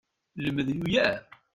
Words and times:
Lmed 0.45 0.67
ugar. 0.77 1.19